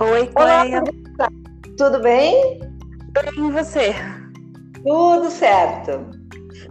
Oi, 0.00 0.28
Cleia. 0.28 0.80
Olá, 0.80 1.28
tudo 1.76 2.00
bem? 2.00 2.60
Bem, 3.10 3.48
e 3.48 3.50
você? 3.50 3.92
Tudo 4.86 5.28
certo. 5.28 6.08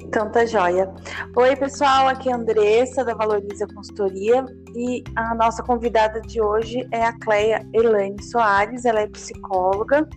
Então 0.02 0.32
tá 0.32 0.46
joia. 0.46 0.90
Oi, 1.36 1.54
pessoal, 1.58 2.08
aqui 2.08 2.30
é 2.30 2.32
a 2.32 2.38
Andressa 2.38 3.04
da 3.04 3.14
Valoriza 3.14 3.68
Consultoria 3.76 4.46
e 4.74 5.04
a 5.18 5.36
nossa 5.36 5.62
convidada 5.62 6.22
de 6.22 6.42
hoje 6.42 6.88
é 6.94 7.04
a 7.04 7.12
Cleia 7.20 7.68
Elaine 7.74 8.24
Soares, 8.24 8.86
ela 8.86 9.02
é 9.02 9.08
psicóloga, 9.08 10.08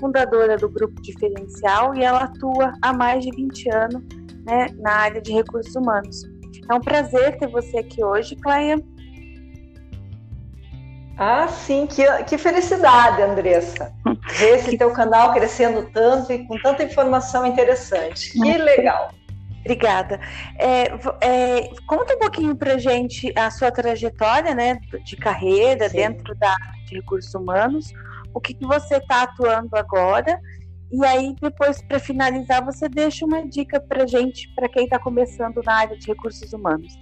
fundadora 0.00 0.56
do 0.56 0.70
Grupo 0.70 0.98
Diferencial 1.02 1.94
e 1.94 2.04
ela 2.04 2.20
atua 2.20 2.72
há 2.80 2.90
mais 2.90 3.22
de 3.22 3.36
20 3.36 3.68
anos 3.68 4.02
né, 4.46 4.68
na 4.78 4.92
área 4.92 5.20
de 5.20 5.30
recursos 5.30 5.76
humanos. 5.76 6.22
É 6.70 6.74
um 6.74 6.80
prazer 6.80 7.36
ter 7.38 7.48
você 7.48 7.76
aqui 7.76 8.02
hoje, 8.02 8.34
Cleia. 8.36 8.82
Ah, 11.18 11.48
sim, 11.48 11.86
que, 11.86 12.04
que 12.24 12.36
felicidade, 12.36 13.22
Andressa. 13.22 13.92
Ver 14.38 14.56
esse 14.56 14.76
teu 14.76 14.90
canal 14.92 15.32
crescendo 15.32 15.88
tanto 15.90 16.32
e 16.32 16.46
com 16.46 16.58
tanta 16.58 16.84
informação 16.84 17.46
interessante. 17.46 18.32
Que 18.32 18.58
legal. 18.58 19.10
Obrigada. 19.60 20.20
É, 20.58 20.84
é, 21.20 21.70
conta 21.86 22.14
um 22.14 22.18
pouquinho 22.18 22.54
para 22.54 22.78
gente 22.78 23.32
a 23.36 23.50
sua 23.50 23.72
trajetória 23.72 24.54
né, 24.54 24.78
de 25.04 25.16
carreira 25.16 25.88
sim. 25.88 25.96
dentro 25.96 26.34
da 26.36 26.54
de 26.86 26.96
recursos 26.96 27.34
humanos, 27.34 27.92
o 28.32 28.40
que, 28.40 28.54
que 28.54 28.64
você 28.64 28.96
está 28.96 29.22
atuando 29.22 29.76
agora, 29.76 30.40
e 30.92 31.04
aí 31.04 31.34
depois, 31.40 31.82
para 31.82 31.98
finalizar, 31.98 32.64
você 32.64 32.88
deixa 32.88 33.26
uma 33.26 33.46
dica 33.46 33.80
para 33.80 34.06
gente, 34.06 34.48
para 34.54 34.68
quem 34.68 34.84
está 34.84 34.98
começando 34.98 35.60
na 35.64 35.74
área 35.74 35.98
de 35.98 36.06
recursos 36.06 36.52
humanos. 36.52 36.96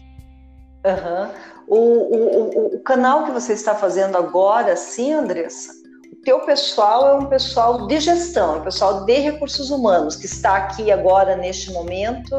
Uhum. 0.84 1.30
O, 1.66 1.77
o, 1.77 2.77
o, 2.77 2.80
canal 2.80 3.24
que 3.24 3.30
você 3.30 3.54
está 3.54 3.74
fazendo 3.74 4.18
agora, 4.18 4.77
sim, 4.77 5.15
Andressa, 5.15 5.73
o 6.13 6.16
teu 6.16 6.41
pessoal 6.41 7.09
é 7.09 7.15
um 7.15 7.26
pessoal 7.26 7.87
de 7.87 8.01
gestão, 8.01 8.57
é 8.57 8.59
um 8.59 8.63
pessoal 8.63 9.04
de 9.07 9.15
recursos 9.15 9.71
humanos, 9.71 10.15
que 10.15 10.26
está 10.26 10.57
aqui 10.57 10.93
agora 10.93 11.37
neste 11.37 11.73
momento. 11.73 12.37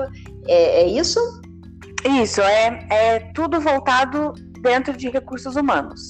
É, 0.48 0.82
é 0.82 0.88
isso? 0.88 1.20
Isso, 2.22 2.40
é, 2.42 2.88
é 2.92 3.20
tudo 3.34 3.60
voltado 3.60 4.34
dentro 4.62 4.96
de 4.96 5.10
recursos 5.10 5.56
humanos. 5.56 6.02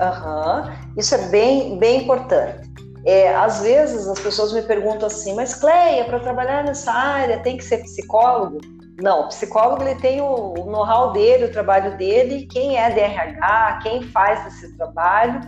Uhum. 0.00 0.94
Isso 0.96 1.14
é 1.14 1.28
bem, 1.28 1.78
bem 1.78 2.04
importante. 2.04 2.70
É, 3.04 3.34
às 3.34 3.60
vezes 3.60 4.06
as 4.06 4.18
pessoas 4.18 4.52
me 4.52 4.62
perguntam 4.62 5.06
assim, 5.06 5.34
mas 5.34 5.54
Cleia, 5.54 6.04
para 6.04 6.20
trabalhar 6.20 6.64
nessa 6.64 6.92
área 6.92 7.38
tem 7.42 7.56
que 7.58 7.64
ser 7.64 7.78
psicólogo? 7.78 8.60
Não, 9.00 9.22
o 9.22 9.28
psicólogo 9.28 9.82
ele 9.82 9.98
tem 10.00 10.20
o, 10.20 10.54
o 10.58 10.70
know-how 10.70 11.12
dele, 11.12 11.46
o 11.46 11.52
trabalho 11.52 11.96
dele, 11.96 12.46
quem 12.46 12.76
é 12.76 12.90
DRH, 12.90 13.80
quem 13.82 14.02
faz 14.02 14.46
esse 14.46 14.76
trabalho, 14.76 15.40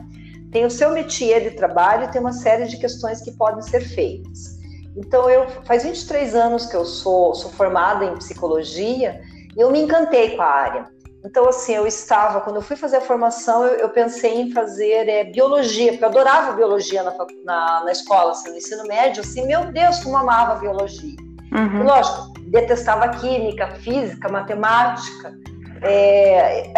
tem 0.50 0.64
o 0.64 0.70
seu 0.70 0.91
métier 0.91 1.42
de 1.42 1.50
trabalho 1.53 2.05
e 2.05 2.08
tem 2.08 2.20
uma 2.20 2.33
série 2.33 2.67
de 2.67 2.78
questões 2.78 3.20
que 3.20 3.33
podem 3.33 3.62
ser 3.62 3.80
feitas. 3.80 4.58
Então, 4.97 5.28
eu 5.28 5.48
faz 5.64 5.83
23 5.83 6.34
anos 6.34 6.67
que 6.67 6.77
eu 6.77 6.84
sou, 6.84 7.34
sou 7.34 7.50
formada 7.50 8.05
em 8.05 8.14
psicologia 8.17 9.20
e 9.56 9.61
eu 9.61 9.70
me 9.70 9.80
encantei 9.80 10.36
com 10.36 10.42
a 10.42 10.47
área. 10.47 10.86
Então, 11.25 11.48
assim, 11.48 11.75
eu 11.75 11.86
estava, 11.86 12.41
quando 12.41 12.56
eu 12.56 12.62
fui 12.62 12.77
fazer 12.77 12.97
a 12.97 13.00
formação, 13.00 13.64
eu, 13.64 13.77
eu 13.77 13.89
pensei 13.91 14.41
em 14.41 14.50
fazer 14.50 15.08
é, 15.08 15.25
biologia, 15.25 15.92
porque 15.92 16.05
eu 16.05 16.08
adorava 16.08 16.53
biologia 16.53 17.03
na, 17.03 17.14
na, 17.45 17.84
na 17.84 17.92
escola, 17.92 18.33
assim, 18.33 18.50
no 18.50 18.56
ensino 18.56 18.83
médio, 18.84 19.23
assim, 19.23 19.47
meu 19.47 19.73
Deus, 19.73 20.00
como 20.00 20.17
amava 20.17 20.58
biologia. 20.58 21.17
Uhum. 21.53 21.80
E, 21.80 21.84
lógico, 21.84 22.32
detestava 22.53 23.08
química, 23.08 23.67
física, 23.77 24.28
matemática. 24.28 25.34
É... 25.83 26.70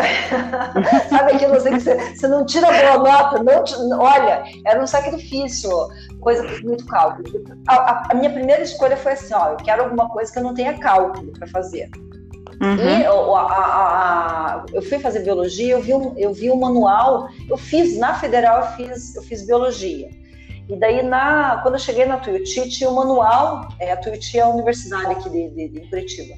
Sabe 1.10 1.32
aquilo 1.32 1.54
assim 1.54 1.72
que 1.72 1.80
você, 1.80 2.14
você, 2.14 2.26
não 2.26 2.46
tira 2.46 2.68
boa 2.68 2.98
nota, 2.98 3.42
não, 3.42 4.00
olha, 4.00 4.44
era 4.64 4.82
um 4.82 4.86
sacrifício, 4.86 5.68
coisa 6.20 6.42
muito 6.62 6.86
cálculo. 6.86 7.28
A, 7.68 7.74
a, 7.74 8.08
a, 8.10 8.14
minha 8.14 8.30
primeira 8.30 8.62
escolha 8.62 8.96
foi 8.96 9.12
assim: 9.12 9.34
ó, 9.34 9.50
eu 9.50 9.56
quero 9.56 9.82
alguma 9.82 10.08
coisa 10.08 10.32
que 10.32 10.38
eu 10.38 10.42
não 10.42 10.54
tenha 10.54 10.78
cálculo 10.78 11.32
para 11.32 11.46
fazer. 11.48 11.90
Uhum. 12.62 12.76
E 12.76 13.04
a, 13.04 14.64
eu 14.72 14.80
fui 14.80 14.98
fazer 14.98 15.20
biologia, 15.20 15.74
eu 15.74 15.82
vi, 15.82 15.92
um, 15.92 16.14
eu 16.16 16.32
vi 16.32 16.50
um 16.50 16.56
manual, 16.56 17.28
eu 17.50 17.58
fiz, 17.58 17.98
na 17.98 18.14
federal 18.14 18.60
eu 18.60 18.66
fiz, 18.68 19.14
eu 19.16 19.22
fiz 19.22 19.44
biologia. 19.44 20.08
E 20.68 20.76
daí, 20.76 21.02
na, 21.02 21.60
quando 21.62 21.74
eu 21.74 21.80
cheguei 21.80 22.06
na 22.06 22.16
Tuiuti, 22.16 22.68
tinha 22.70 22.88
o 22.88 22.92
um 22.92 22.96
manual, 22.96 23.68
é, 23.78 23.92
a 23.92 23.96
Tuiuti 23.96 24.38
é 24.38 24.42
a 24.42 24.48
universidade 24.48 25.12
aqui 25.12 25.28
de, 25.28 25.50
de, 25.50 25.68
de 25.68 25.80
Curitiba, 25.88 26.34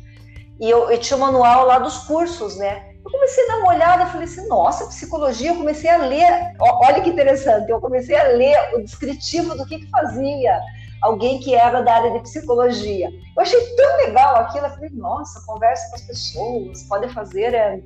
e 0.58 0.68
eu, 0.68 0.90
eu, 0.90 0.98
tinha 0.98 1.16
o 1.16 1.20
um 1.20 1.26
manual 1.26 1.66
lá 1.66 1.78
dos 1.78 1.98
cursos, 1.98 2.56
né? 2.56 2.94
Eu 3.04 3.10
comecei 3.10 3.44
a 3.44 3.46
dar 3.46 3.58
uma 3.58 3.74
olhada, 3.74 4.06
falei 4.06 4.24
assim, 4.24 4.48
nossa, 4.48 4.86
psicologia, 4.86 5.50
eu 5.50 5.56
comecei 5.56 5.88
a 5.88 5.98
ler, 5.98 6.54
olha 6.58 7.00
que 7.00 7.10
interessante, 7.10 7.70
eu 7.70 7.80
comecei 7.80 8.16
a 8.16 8.28
ler 8.28 8.74
o 8.74 8.82
descritivo 8.82 9.56
do 9.56 9.64
que, 9.64 9.78
que 9.78 9.90
fazia 9.90 10.60
alguém 11.02 11.38
que 11.38 11.54
era 11.54 11.82
da 11.82 11.94
área 11.94 12.10
de 12.10 12.20
psicologia. 12.20 13.08
Eu 13.08 13.42
achei 13.42 13.60
tão 13.76 13.96
legal 13.98 14.36
aquilo, 14.36 14.66
eu 14.66 14.70
falei, 14.70 14.90
nossa, 14.94 15.40
conversa 15.46 15.88
com 15.90 15.96
as 15.96 16.02
pessoas, 16.02 16.82
pode 16.84 17.08
fazer... 17.10 17.54
É, 17.54 17.80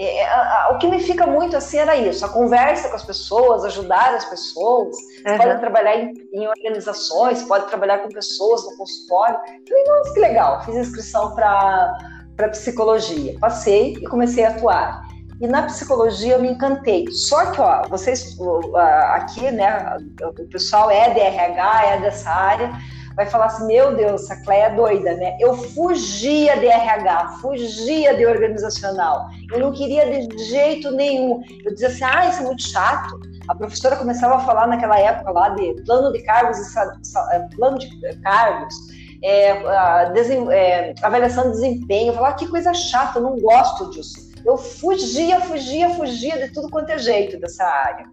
é, 0.00 0.16
é, 0.16 0.26
a, 0.26 0.64
a, 0.64 0.72
o 0.72 0.78
que 0.78 0.86
me 0.86 0.98
fica 0.98 1.26
muito 1.26 1.54
assim 1.54 1.76
era 1.76 1.94
isso, 1.94 2.24
a 2.24 2.28
conversa 2.30 2.88
com 2.88 2.96
as 2.96 3.04
pessoas, 3.04 3.66
ajudar 3.66 4.14
as 4.14 4.24
pessoas, 4.24 4.96
uhum. 5.26 5.36
pode 5.36 5.60
trabalhar 5.60 5.94
em, 5.94 6.14
em, 6.32 6.48
organizações, 6.48 7.42
pode 7.42 7.66
trabalhar 7.66 7.98
com 7.98 8.08
pessoas 8.08 8.64
no 8.64 8.78
consultório. 8.78 9.36
Falei, 9.36 9.84
nossa, 9.84 10.14
que 10.14 10.20
legal, 10.20 10.64
fiz 10.64 10.74
inscrição 10.74 11.34
para 11.34 12.48
psicologia, 12.50 13.36
passei 13.38 13.92
e 13.92 14.06
comecei 14.06 14.42
a 14.42 14.48
atuar. 14.48 15.02
E 15.38 15.46
na 15.46 15.64
psicologia 15.64 16.34
eu 16.34 16.40
me 16.40 16.48
encantei. 16.48 17.06
Só 17.10 17.50
que, 17.50 17.60
ó, 17.60 17.82
vocês 17.88 18.38
aqui, 19.12 19.50
né, 19.50 19.98
o 20.22 20.48
pessoal 20.48 20.90
é 20.90 21.12
DRH, 21.12 21.84
é 21.86 22.00
dessa 22.00 22.30
área, 22.30 22.72
vai 23.20 23.26
falar 23.26 23.46
assim: 23.46 23.66
meu 23.66 23.94
Deus, 23.94 24.22
essa 24.22 24.42
Cleia 24.42 24.64
é 24.64 24.74
doida, 24.74 25.14
né? 25.14 25.36
Eu 25.38 25.54
fugia 25.54 26.56
de 26.56 26.66
RH, 26.66 27.38
fugia 27.40 28.14
de 28.14 28.26
organizacional. 28.26 29.28
Eu 29.52 29.58
não 29.58 29.72
queria 29.72 30.26
de 30.26 30.44
jeito 30.44 30.90
nenhum. 30.92 31.42
Eu 31.64 31.72
dizia 31.72 31.88
assim: 31.88 32.04
ah, 32.04 32.26
isso 32.28 32.40
é 32.42 32.46
muito 32.46 32.62
chato. 32.62 33.20
A 33.48 33.54
professora 33.54 33.96
começava 33.96 34.36
a 34.36 34.40
falar 34.40 34.66
naquela 34.66 34.98
época 34.98 35.30
lá 35.32 35.50
de 35.50 35.74
plano 35.84 36.12
de 36.12 36.22
cargos, 36.22 36.58
é, 37.32 37.38
plano 37.54 37.78
de 37.78 38.16
cargos. 38.22 38.74
É, 39.22 39.50
é, 39.50 40.94
avaliação 41.02 41.44
de 41.44 41.50
desempenho, 41.50 42.08
eu 42.08 42.14
falava, 42.14 42.32
ah, 42.32 42.38
que 42.38 42.48
coisa 42.48 42.72
chata, 42.72 43.18
eu 43.18 43.22
não 43.22 43.38
gosto 43.38 43.90
disso. 43.90 44.30
Eu 44.46 44.56
fugia, 44.56 45.42
fugia, 45.42 45.90
fugia 45.90 46.38
de 46.38 46.54
tudo 46.54 46.70
quanto 46.70 46.88
é 46.88 46.96
jeito 46.96 47.38
dessa 47.38 47.64
área. 47.64 48.06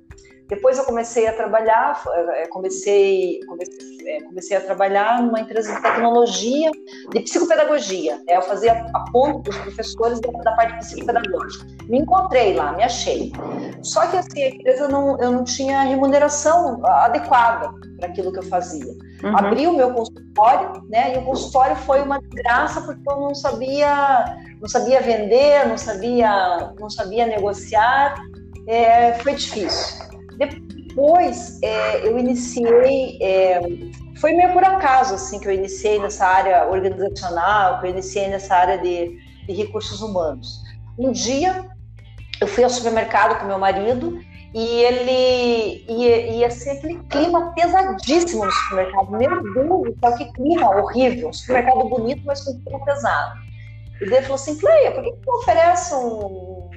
Depois 0.48 0.78
eu 0.78 0.86
comecei 0.86 1.28
a 1.28 1.34
trabalhar, 1.34 2.02
eh, 2.14 2.48
comecei, 2.48 3.42
comecei, 3.46 3.98
eh, 4.06 4.22
comecei 4.24 4.56
a 4.56 4.62
trabalhar 4.62 5.22
numa 5.22 5.42
empresa 5.42 5.76
de 5.76 5.82
tecnologia, 5.82 6.72
de 7.12 7.20
psicopedagogia. 7.20 8.22
Eu 8.28 8.42
fazia 8.44 8.86
aponto 8.94 9.42
para 9.42 9.52
os 9.52 9.58
professores 9.58 10.22
da, 10.22 10.32
da, 10.32 10.52
parte 10.54 10.78
psicopedagógica. 10.80 11.68
Me 11.90 12.00
encontrei 12.00 12.54
lá, 12.54 12.72
me 12.72 12.84
achei. 12.84 13.34
Só 13.84 14.08
que 14.08 14.16
assim, 14.16 14.42
a 14.42 14.50
empresa 14.50 14.88
não, 14.88 15.20
eu 15.20 15.32
não 15.32 15.44
tinha 15.44 15.82
remuneração 15.82 16.80
adequada 16.86 17.70
para 18.00 18.08
aquilo 18.08 18.32
que 18.32 18.40
eu 18.40 18.44
fazia. 18.44 18.94
Uhum. 19.24 19.38
Abri 19.38 19.68
o 19.68 19.76
meu 19.76 19.94
consultório, 19.94 20.82
né? 20.90 21.16
E 21.16 21.18
o 21.18 21.26
consultório 21.26 21.76
foi 21.76 22.02
uma 22.02 22.22
graça 22.22 22.80
porque 22.82 23.02
eu 23.06 23.20
não 23.20 23.36
sabia, 23.36 24.38
não 24.62 24.70
sabia 24.70 25.02
vender, 25.02 25.68
não 25.68 25.78
sabia, 25.78 26.74
não 26.80 26.90
sabia 26.90 27.26
negociar. 27.26 28.16
É, 28.66 29.14
foi 29.16 29.34
difícil. 29.34 30.08
Depois 30.38 31.60
é, 31.62 32.08
eu 32.08 32.18
iniciei, 32.18 33.18
é, 33.22 33.60
foi 34.20 34.34
meio 34.34 34.54
por 34.54 34.64
acaso 34.64 35.16
assim 35.16 35.40
que 35.40 35.48
eu 35.48 35.54
iniciei 35.54 36.00
nessa 36.00 36.26
área 36.26 36.68
organizacional, 36.68 37.80
que 37.80 37.88
eu 37.88 37.92
iniciei 37.92 38.28
nessa 38.28 38.56
área 38.56 38.78
de, 38.78 39.18
de 39.46 39.54
recursos 39.54 40.02
humanos. 40.02 40.62
Um 40.98 41.12
dia 41.12 41.66
eu 42.40 42.48
fui 42.48 42.64
ao 42.64 42.70
supermercado 42.70 43.40
com 43.40 43.46
meu 43.46 43.58
marido 43.58 44.20
e 44.54 44.66
ele 44.84 45.86
ia, 45.88 46.28
ia 46.32 46.50
ser 46.50 46.72
aquele 46.72 47.00
clima 47.10 47.54
pesadíssimo 47.54 48.46
no 48.46 48.52
supermercado. 48.52 49.12
Meu 49.12 49.54
Deus, 49.54 50.18
que 50.18 50.32
clima 50.34 50.70
horrível! 50.70 51.30
Um 51.30 51.34
supermercado 51.34 51.90
bonito, 51.90 52.24
mas 52.26 52.44
com 52.44 52.60
clima 52.62 52.84
pesado. 52.86 53.40
E 54.02 54.04
ele 54.04 54.22
falou 54.22 54.36
assim, 54.36 54.58
Cleia, 54.58 54.92
por 54.92 55.04
que 55.04 55.14
não 55.26 55.36
oferece 55.36 55.94
um, 55.96 56.70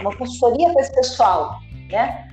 uma 0.00 0.16
consultoria 0.16 0.72
para 0.72 0.82
esse 0.82 0.94
pessoal? 0.94 1.58
Né? 1.90 2.28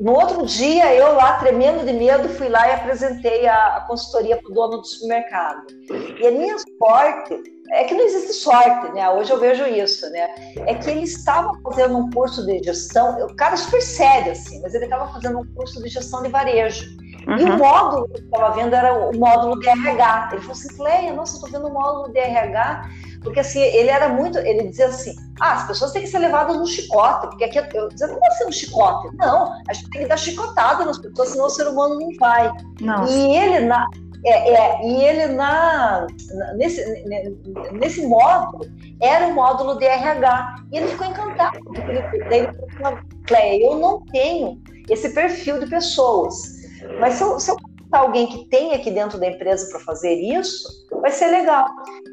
No 0.00 0.12
outro 0.12 0.44
dia, 0.44 0.92
eu 0.94 1.14
lá, 1.14 1.34
tremendo 1.38 1.86
de 1.86 1.92
medo, 1.92 2.28
fui 2.30 2.48
lá 2.48 2.68
e 2.68 2.72
apresentei 2.72 3.46
a, 3.46 3.76
a 3.76 3.80
consultoria 3.82 4.36
para 4.36 4.50
o 4.50 4.54
dono 4.54 4.78
do 4.78 4.86
supermercado. 4.86 5.66
E 6.18 6.26
a 6.26 6.30
minha 6.30 6.56
sorte 6.58 7.40
é 7.70 7.84
que 7.84 7.94
não 7.94 8.04
existe 8.04 8.32
sorte, 8.34 8.92
né? 8.92 9.08
Hoje 9.10 9.30
eu 9.30 9.38
vejo 9.38 9.64
isso, 9.66 10.08
né? 10.10 10.34
É 10.66 10.74
que 10.74 10.90
ele 10.90 11.02
estava 11.02 11.52
fazendo 11.62 11.96
um 11.96 12.10
curso 12.10 12.44
de 12.44 12.62
gestão, 12.62 13.24
o 13.24 13.34
cara 13.36 13.56
super 13.56 13.80
sério, 13.80 14.32
assim, 14.32 14.60
mas 14.60 14.74
ele 14.74 14.84
estava 14.84 15.12
fazendo 15.12 15.38
um 15.38 15.54
curso 15.54 15.82
de 15.82 15.88
gestão 15.88 16.22
de 16.22 16.28
varejo. 16.28 16.84
Uhum. 17.26 17.38
E 17.38 17.44
o 17.44 17.52
uhum. 17.52 17.58
módulo 17.58 18.08
que 18.08 18.20
eu 18.20 18.24
estava 18.24 18.50
vendo 18.54 18.74
era 18.74 18.92
o 18.94 19.16
módulo 19.16 19.58
DRH. 19.60 20.30
Ele 20.32 20.40
falou 20.40 20.52
assim, 20.52 20.76
Cleia, 20.76 21.12
nossa, 21.12 21.34
estou 21.36 21.50
vendo 21.50 21.68
o 21.68 21.72
módulo 21.72 22.12
DRH, 22.12 22.90
Porque 23.22 23.40
assim, 23.40 23.60
ele 23.60 23.88
era 23.88 24.08
muito, 24.08 24.38
ele 24.38 24.68
dizia 24.68 24.86
assim, 24.86 25.14
ah, 25.40 25.54
as 25.54 25.66
pessoas 25.66 25.92
têm 25.92 26.02
que 26.02 26.08
ser 26.08 26.18
levadas 26.18 26.56
no 26.56 26.66
chicote, 26.66 27.28
porque 27.28 27.44
aqui 27.44 27.58
eu 27.76 27.88
dizia, 27.88 28.08
como 28.08 28.26
assim 28.26 28.44
no 28.44 28.52
chicote? 28.52 29.16
Não, 29.16 29.52
a 29.68 29.72
gente 29.72 29.90
tem 29.90 30.02
que 30.02 30.08
dar 30.08 30.16
chicotada 30.16 30.84
nas 30.84 30.98
pessoas, 30.98 31.30
senão 31.30 31.46
o 31.46 31.50
ser 31.50 31.68
humano 31.68 31.98
não 31.98 32.08
vai. 32.18 32.52
Nossa. 32.80 33.12
E 33.12 33.36
ele 33.36 33.60
na, 33.60 33.86
é, 34.24 34.54
é, 34.54 34.86
e 34.86 35.04
ele 35.04 35.34
na, 35.34 36.06
nesse, 36.54 36.84
nesse 37.72 38.06
módulo 38.06 38.64
era 39.00 39.26
o 39.26 39.34
módulo 39.34 39.76
de 39.78 39.84
RH. 39.84 40.56
E 40.70 40.76
ele 40.76 40.88
ficou 40.88 41.06
encantado. 41.08 41.58
Ele, 41.88 42.24
daí 42.28 42.40
ele 42.40 42.52
falou, 42.80 42.98
Cleia, 43.26 43.64
eu 43.64 43.76
não 43.78 44.04
tenho 44.06 44.62
esse 44.88 45.10
perfil 45.10 45.58
de 45.58 45.66
pessoas. 45.66 46.62
Mas 47.00 47.14
se 47.14 47.24
eu, 47.24 47.40
se 47.40 47.50
eu 47.50 47.56
alguém 47.98 48.26
que 48.26 48.44
tem 48.46 48.74
aqui 48.74 48.90
dentro 48.90 49.18
da 49.18 49.26
empresa 49.26 49.68
para 49.70 49.80
fazer 49.80 50.14
isso, 50.14 50.86
vai 51.00 51.10
ser 51.10 51.26
legal. 51.26 51.66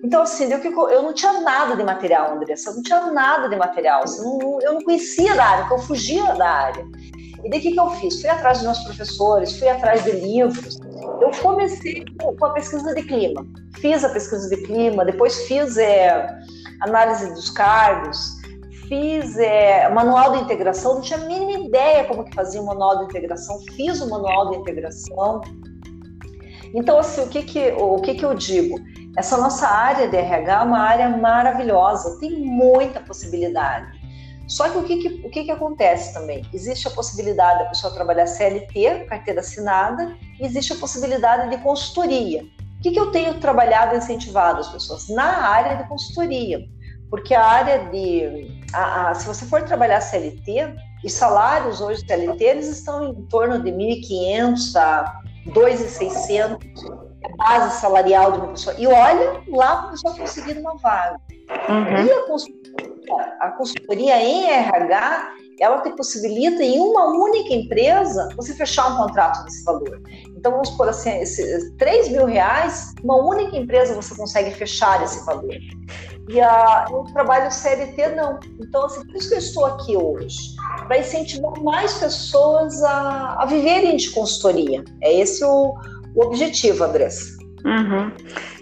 Então, 0.04 0.22
assim, 0.22 0.52
eu, 0.52 0.60
fico, 0.60 0.88
eu 0.90 1.02
não 1.02 1.14
tinha 1.14 1.42
nada 1.42 1.76
de 1.76 1.84
material, 1.84 2.34
Andressa, 2.34 2.70
eu 2.70 2.76
não 2.76 2.84
tinha 2.84 3.12
nada 3.12 3.50
de 3.50 3.56
material, 3.56 4.04
assim, 4.04 4.22
não, 4.22 4.62
eu 4.62 4.74
não 4.74 4.82
conhecia 4.82 5.36
da 5.36 5.46
área, 5.46 5.68
eu 5.70 5.80
fugia 5.80 6.34
da 6.36 6.50
área. 6.50 6.86
E 7.44 7.50
daí 7.50 7.60
o 7.60 7.62
que, 7.62 7.72
que 7.72 7.80
eu 7.80 7.90
fiz? 7.92 8.20
Fui 8.20 8.30
atrás 8.30 8.58
dos 8.58 8.66
meus 8.66 8.80
professores, 8.80 9.58
fui 9.58 9.70
atrás 9.70 10.04
de 10.04 10.12
livros. 10.12 10.80
Eu 11.22 11.32
comecei 11.42 12.04
com 12.18 12.46
a 12.46 12.50
pesquisa 12.52 12.94
de 12.94 13.04
clima. 13.04 13.46
Fiz 13.80 14.04
a 14.04 14.10
pesquisa 14.10 14.50
de 14.50 14.58
clima, 14.64 15.06
depois 15.06 15.48
fiz 15.48 15.78
é, 15.78 16.28
análise 16.82 17.34
dos 17.34 17.50
cargos, 17.50 18.40
fiz 18.90 19.38
é, 19.38 19.88
manual 19.90 20.34
de 20.34 20.44
integração, 20.44 20.96
não 20.96 21.02
tinha 21.02 21.20
a 21.20 21.26
mínima 21.26 21.68
ideia 21.68 22.04
como 22.06 22.26
que 22.26 22.36
fazia 22.36 22.62
o 22.62 22.66
manual 22.66 22.98
de 23.00 23.06
integração, 23.06 23.60
fiz 23.76 24.02
o 24.02 24.10
manual 24.10 24.50
de 24.50 24.58
integração. 24.58 25.42
Então, 26.74 27.00
assim, 27.00 27.22
o 27.22 27.28
que 27.28 27.44
que, 27.44 27.72
o 27.72 28.00
que 28.00 28.16
que 28.16 28.26
eu 28.26 28.34
digo? 28.34 28.78
Essa 29.18 29.38
nossa 29.38 29.68
área 29.68 30.08
de 30.08 30.16
RH 30.16 30.54
é 30.54 30.64
uma 30.64 30.80
área 30.80 31.10
maravilhosa, 31.10 32.20
tem 32.20 32.40
muita 32.40 33.00
possibilidade. 33.00 34.00
Só 34.48 34.68
que 34.70 34.78
o 34.78 34.84
que, 34.84 34.98
que, 34.98 35.28
o 35.28 35.30
que, 35.30 35.44
que 35.44 35.52
acontece 35.52 36.14
também? 36.14 36.44
Existe 36.54 36.88
a 36.88 36.92
possibilidade 36.92 37.60
da 37.60 37.66
pessoa 37.66 37.94
trabalhar 37.94 38.26
CLT, 38.26 39.06
carteira 39.08 39.42
assinada, 39.42 40.16
e 40.40 40.46
existe 40.46 40.74
a 40.74 40.76
possibilidade 40.76 41.50
de 41.50 41.62
consultoria. 41.62 42.44
O 42.80 42.82
que, 42.82 42.92
que 42.92 43.00
eu 43.00 43.12
tenho 43.12 43.36
trabalhado 43.40 43.94
e 43.94 43.98
incentivado 43.98 44.60
as 44.60 44.70
pessoas? 44.70 45.08
Na 45.10 45.50
área 45.50 45.78
de 45.78 45.88
consultoria. 45.88 46.60
Porque 47.10 47.34
a 47.34 47.46
área 47.46 47.90
de. 47.90 48.64
A, 48.74 49.10
a, 49.10 49.16
se 49.16 49.28
você 49.28 49.46
for 49.46 49.64
trabalhar 49.64 50.02
CLT, 50.02 50.74
os 51.04 51.14
salários 51.14 51.82
hoje 51.82 52.06
CLT 52.06 52.44
eles 52.44 52.68
estão 52.68 53.10
em 53.10 53.14
torno 53.26 53.62
de 53.62 53.72
1.500 53.72 54.76
a 54.76 55.20
2.600, 55.48 56.58
a 57.24 57.38
base 57.38 57.80
salarial 57.80 58.32
de 58.32 58.38
uma 58.40 58.48
pessoa. 58.50 58.76
E 58.78 58.88
olha 58.88 59.42
lá 59.48 59.72
a 59.72 59.88
pessoa 59.90 60.16
conseguir 60.16 60.58
uma 60.60 60.76
vaga. 60.78 61.20
Uhum. 61.68 62.06
E 62.06 62.12
a 62.12 62.28
consultoria, 62.28 63.38
a 63.40 63.52
consultoria 63.52 64.22
em 64.22 64.50
RH 64.50 65.34
ela 65.60 65.82
te 65.82 65.90
possibilita 65.92 66.64
em 66.64 66.80
uma 66.80 67.08
única 67.08 67.54
empresa 67.54 68.30
você 68.36 68.54
fechar 68.54 68.94
um 68.94 68.98
contrato 68.98 69.44
desse 69.44 69.64
valor. 69.66 70.02
Então 70.38 70.54
vamos 70.54 70.70
por 70.72 70.88
assim, 70.88 71.20
esses 71.20 71.72
3 71.78 72.10
mil 72.10 72.26
reais, 72.26 72.94
uma 73.04 73.18
única 73.18 73.58
empresa 73.58 73.94
você 73.94 74.16
consegue 74.16 74.52
fechar 74.52 75.04
esse 75.04 75.26
valor. 75.26 75.54
E 76.30 76.40
a, 76.40 76.86
o 76.92 77.04
trabalho 77.12 77.52
CLT 77.52 78.10
não. 78.10 78.40
Então, 78.60 78.86
assim, 78.86 79.06
por 79.06 79.16
isso 79.16 79.30
que 79.30 79.36
eu 79.36 79.40
estou 79.40 79.66
aqui 79.66 79.98
hoje, 79.98 80.38
para 80.90 80.98
incentivar 80.98 81.54
mais 81.62 82.00
pessoas 82.00 82.82
a, 82.84 83.44
a 83.44 83.46
viverem 83.46 83.96
de 83.96 84.10
consultoria. 84.10 84.84
É 85.04 85.14
esse 85.14 85.46
o, 85.46 85.76
o 86.16 86.26
objetivo, 86.26 86.84
Andressa. 86.84 87.38
Uhum. 87.64 88.12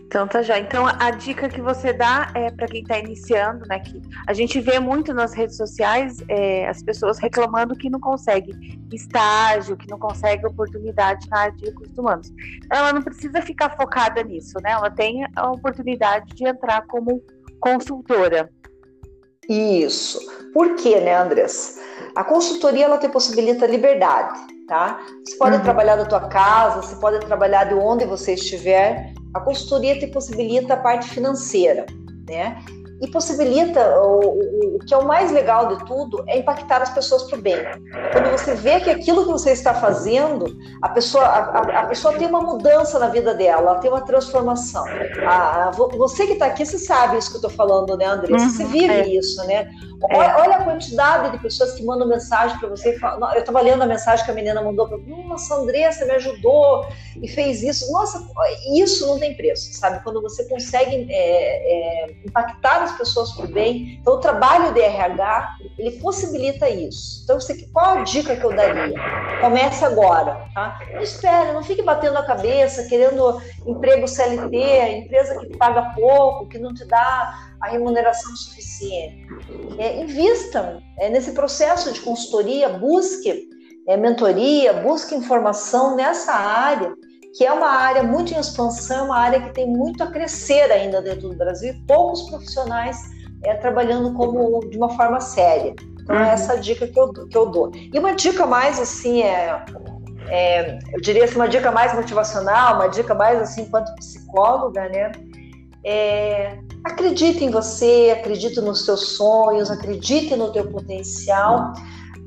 Então 0.05 0.27
tá 0.27 0.41
já. 0.41 0.59
Então 0.59 0.85
a 0.85 1.09
dica 1.11 1.47
que 1.47 1.61
você 1.61 1.93
dá 1.93 2.29
é 2.35 2.51
para 2.51 2.67
quem 2.67 2.81
está 2.81 2.99
iniciando, 2.99 3.65
né? 3.67 3.79
Que 3.79 4.01
a 4.27 4.33
gente 4.33 4.59
vê 4.59 4.77
muito 4.77 5.13
nas 5.13 5.33
redes 5.33 5.55
sociais 5.55 6.17
é, 6.27 6.67
as 6.67 6.83
pessoas 6.83 7.17
reclamando 7.17 7.75
que 7.75 7.89
não 7.89 7.99
consegue 7.99 8.51
estágio, 8.91 9.77
que 9.77 9.89
não 9.89 9.97
consegue 9.97 10.45
oportunidade 10.45 11.29
na 11.29 11.39
área 11.39 11.55
de 11.55 11.65
recursos 11.65 11.97
humanos. 11.97 12.29
Ela 12.69 12.91
não 12.91 13.01
precisa 13.01 13.41
ficar 13.41 13.75
focada 13.77 14.21
nisso, 14.21 14.57
né? 14.61 14.71
Ela 14.71 14.89
tem 14.89 15.25
a 15.33 15.49
oportunidade 15.49 16.35
de 16.35 16.45
entrar 16.45 16.85
como 16.87 17.21
consultora. 17.61 18.49
Isso. 19.49 20.19
Por 20.53 20.75
quê, 20.75 20.99
né, 20.99 21.15
Andressa? 21.17 21.86
A 22.17 22.23
consultoria 22.23 22.85
ela 22.85 22.97
te 22.97 23.07
possibilita 23.07 23.67
liberdade, 23.67 24.39
tá? 24.67 24.99
Você 25.23 25.37
pode 25.37 25.57
uhum. 25.57 25.61
trabalhar 25.61 25.97
da 25.97 26.05
tua 26.05 26.21
casa, 26.21 26.81
você 26.81 26.95
pode 26.95 27.23
trabalhar 27.23 27.65
de 27.65 27.75
onde 27.75 28.05
você 28.05 28.33
estiver. 28.33 29.13
A 29.35 29.39
consultoria 29.39 29.99
te 29.99 30.07
possibilita 30.07 30.73
a 30.73 30.77
parte 30.77 31.07
financeira, 31.09 31.85
né? 32.27 32.57
E 32.99 33.07
possibilita 33.07 33.99
o, 34.01 34.75
o, 34.75 34.79
que 34.79 34.93
é 34.93 34.97
o 34.97 35.05
mais 35.05 35.31
legal 35.31 35.67
de 35.67 35.85
tudo 35.85 36.23
é 36.27 36.37
impactar 36.39 36.81
as 36.81 36.89
pessoas 36.89 37.23
para 37.23 37.37
o 37.37 37.41
bem. 37.41 37.57
Quando 38.11 38.31
você 38.31 38.55
vê 38.55 38.79
que 38.79 38.89
aquilo 38.89 39.25
que 39.25 39.31
você 39.31 39.51
está 39.51 39.73
fazendo, 39.73 40.57
a 40.81 40.89
pessoa, 40.89 41.23
a, 41.23 41.81
a 41.81 41.85
pessoa 41.85 42.15
tem 42.15 42.27
uma 42.27 42.41
mudança 42.41 42.97
na 42.97 43.07
vida 43.07 43.33
dela, 43.33 43.71
ela 43.71 43.75
tem 43.75 43.91
uma 43.91 44.01
transformação. 44.01 44.85
A, 45.27 45.67
a, 45.67 45.71
você 45.71 46.25
que 46.25 46.33
está 46.33 46.47
aqui, 46.47 46.65
você 46.65 46.79
sabe 46.79 47.17
isso 47.17 47.29
que 47.29 47.35
eu 47.35 47.49
estou 47.49 47.51
falando, 47.51 47.95
né, 47.95 48.05
Andressa? 48.05 48.45
Uhum, 48.45 48.49
você 48.49 48.65
vive 48.65 48.93
é. 48.93 49.07
isso, 49.07 49.43
né? 49.45 49.69
É. 50.09 50.17
Olha, 50.17 50.37
olha, 50.37 50.55
a 50.57 50.63
quantidade 50.63 51.31
de 51.31 51.39
pessoas 51.39 51.73
que 51.73 51.83
mandam 51.83 52.07
mensagem 52.07 52.57
para 52.59 52.69
você. 52.69 52.97
Falam, 52.99 53.33
eu 53.33 53.39
estava 53.39 53.61
lendo 53.61 53.81
a 53.81 53.85
mensagem 53.85 54.23
que 54.23 54.31
a 54.31 54.33
menina 54.33 54.61
mandou 54.61 54.87
para 54.87 54.97
mim. 54.97 55.23
Nossa, 55.27 55.55
Andressa 55.55 56.05
me 56.05 56.11
ajudou 56.11 56.87
e 57.21 57.27
fez 57.27 57.63
isso. 57.63 57.91
Nossa, 57.91 58.23
isso 58.75 59.07
não 59.07 59.19
tem 59.19 59.35
preço, 59.35 59.73
sabe? 59.73 60.03
Quando 60.03 60.21
você 60.21 60.43
consegue 60.45 61.07
é, 61.09 62.05
é, 62.05 62.15
impactar 62.25 62.86
as 62.87 62.97
pessoas 62.97 63.31
por 63.31 63.47
bem. 63.47 63.97
Então, 64.01 64.15
o 64.15 64.19
trabalho 64.19 64.73
de 64.73 64.81
RH, 64.81 65.57
ele 65.77 65.91
possibilita 65.99 66.69
isso. 66.69 67.21
Então, 67.23 67.39
você, 67.39 67.67
qual 67.71 67.97
a 67.97 68.03
dica 68.03 68.35
que 68.35 68.43
eu 68.43 68.55
daria? 68.55 68.97
Comece 69.39 69.85
agora, 69.85 70.47
tá? 70.53 70.79
Não 70.93 71.01
espere, 71.01 71.51
não 71.51 71.63
fique 71.63 71.81
batendo 71.81 72.17
a 72.17 72.25
cabeça, 72.25 72.87
querendo 72.87 73.41
emprego 73.65 74.07
CLT, 74.07 74.57
empresa 75.03 75.39
que 75.39 75.57
paga 75.57 75.93
pouco, 75.95 76.47
que 76.47 76.57
não 76.57 76.73
te 76.73 76.85
dá 76.85 77.33
a 77.61 77.67
remuneração 77.67 78.35
suficiente. 78.35 79.27
É, 79.77 80.01
invista 80.01 80.81
é, 80.97 81.09
nesse 81.09 81.31
processo 81.31 81.91
de 81.91 82.01
consultoria, 82.01 82.69
busque 82.69 83.49
é, 83.87 83.95
mentoria, 83.95 84.73
busque 84.73 85.15
informação 85.15 85.95
nessa 85.95 86.33
área, 86.33 86.93
que 87.37 87.45
é 87.45 87.53
uma 87.53 87.69
área 87.69 88.01
muito 88.01 88.33
em 88.33 88.39
expansão, 88.39 89.05
uma 89.05 89.17
área 89.17 89.39
que 89.39 89.53
tem 89.53 89.67
muito 89.67 90.03
a 90.03 90.07
crescer 90.07 90.71
ainda 90.71 91.01
dentro 91.03 91.29
do 91.29 91.35
Brasil, 91.35 91.71
e 91.71 91.85
poucos 91.85 92.23
profissionais 92.23 92.97
é, 93.43 93.53
trabalhando 93.53 94.11
como 94.13 94.59
de 94.67 94.75
uma 94.75 94.89
forma 94.89 95.21
séria. 95.21 95.75
Então, 96.01 96.15
é 96.15 96.29
essa 96.29 96.57
dica 96.57 96.87
que 96.87 96.99
eu, 96.99 97.13
que 97.13 97.37
eu 97.37 97.45
dou. 97.45 97.71
E 97.75 97.99
uma 97.99 98.15
dica 98.15 98.47
mais 98.47 98.79
assim 98.79 99.21
é, 99.21 99.63
é, 100.29 100.79
eu 100.93 100.99
diria 100.99 101.25
assim, 101.25 101.35
uma 101.35 101.47
dica 101.47 101.71
mais 101.71 101.93
motivacional, 101.93 102.75
uma 102.75 102.87
dica 102.87 103.13
mais 103.13 103.39
assim, 103.39 103.61
enquanto 103.61 103.93
psicóloga, 103.95 104.89
né? 104.89 105.11
É, 105.85 106.57
acredite 106.83 107.43
em 107.43 107.51
você, 107.51 108.15
acredite 108.17 108.59
nos 108.61 108.83
seus 108.83 109.15
sonhos, 109.15 109.69
acredite 109.69 110.35
no 110.35 110.51
teu 110.51 110.67
potencial, 110.69 111.71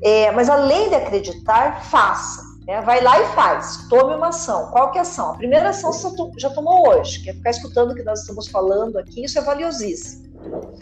é, 0.01 0.31
mas 0.31 0.49
além 0.49 0.87
de 0.87 0.95
acreditar, 0.95 1.83
faça. 1.83 2.50
Né? 2.67 2.81
Vai 2.81 3.01
lá 3.01 3.19
e 3.19 3.25
faz, 3.33 3.87
tome 3.89 4.15
uma 4.15 4.29
ação. 4.29 4.69
Qual 4.71 4.91
que 4.91 4.97
é 4.97 5.01
a 5.01 5.03
ação? 5.03 5.31
A 5.31 5.37
primeira 5.37 5.69
ação 5.69 5.91
você 5.91 6.07
já 6.37 6.49
tomou 6.49 6.87
hoje, 6.89 7.21
que 7.23 7.29
é 7.29 7.33
ficar 7.33 7.49
escutando 7.49 7.91
o 7.91 7.95
que 7.95 8.03
nós 8.03 8.21
estamos 8.21 8.47
falando 8.47 8.97
aqui, 8.97 9.23
isso 9.23 9.37
é 9.39 9.41
valiosíssimo. 9.41 10.29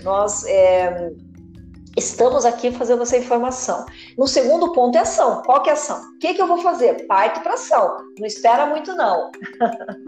Nós 0.03 0.45
é, 0.45 1.11
Estamos 1.97 2.45
aqui 2.45 2.71
fazendo 2.71 3.01
essa 3.01 3.17
informação. 3.17 3.85
No 4.17 4.25
segundo 4.27 4.71
ponto 4.71 4.97
é 4.97 5.01
ação. 5.01 5.41
Qual 5.43 5.61
que 5.61 5.69
é 5.69 5.73
ação? 5.73 5.99
O 6.15 6.19
que, 6.19 6.33
que 6.33 6.41
eu 6.41 6.47
vou 6.47 6.59
fazer? 6.59 7.05
Parte 7.07 7.41
para 7.41 7.55
ação. 7.55 7.97
Não 8.17 8.25
espera 8.25 8.65
muito, 8.67 8.93
não. 8.95 9.31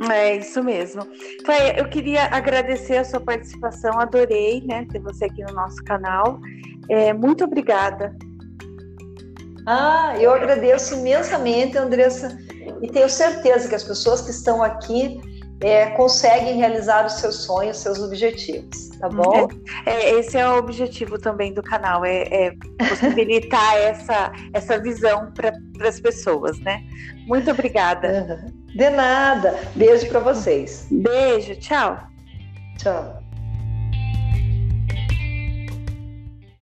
É 0.11 0.37
isso 0.37 0.63
mesmo. 0.63 1.01
Cleia, 1.43 1.79
eu 1.79 1.89
queria 1.89 2.25
agradecer 2.25 2.97
a 2.97 3.03
sua 3.03 3.19
participação. 3.19 3.99
Adorei 3.99 4.61
né, 4.65 4.87
ter 4.89 4.99
você 4.99 5.25
aqui 5.25 5.43
no 5.43 5.53
nosso 5.53 5.83
canal. 5.83 6.39
É, 6.87 7.13
muito 7.13 7.43
obrigada. 7.43 8.15
Ah, 9.65 10.15
eu 10.19 10.33
agradeço 10.33 10.95
imensamente, 10.95 11.77
Andressa, 11.77 12.37
e 12.81 12.87
tenho 12.87 13.09
certeza 13.09 13.67
que 13.69 13.75
as 13.75 13.83
pessoas 13.83 14.21
que 14.21 14.31
estão 14.31 14.63
aqui 14.63 15.19
é, 15.61 15.91
conseguem 15.91 16.57
realizar 16.57 17.05
os 17.05 17.13
seus 17.13 17.43
sonhos, 17.43 17.77
seus 17.77 17.99
objetivos, 17.99 18.89
tá 18.99 19.07
bom? 19.07 19.47
É, 19.85 19.91
é, 19.91 20.19
esse 20.19 20.37
é 20.37 20.47
o 20.47 20.57
objetivo 20.57 21.19
também 21.19 21.53
do 21.53 21.61
canal, 21.61 22.03
é, 22.03 22.23
é 22.23 22.51
possibilitar 22.89 23.77
essa, 23.77 24.31
essa 24.53 24.79
visão 24.79 25.31
para 25.31 25.53
as 25.87 25.99
pessoas, 25.99 26.59
né? 26.59 26.83
Muito 27.27 27.49
obrigada. 27.51 28.43
De 28.75 28.89
nada. 28.89 29.59
Beijo 29.75 30.07
para 30.07 30.19
vocês. 30.19 30.87
Beijo, 30.89 31.55
tchau. 31.57 31.99
Tchau. 32.77 33.20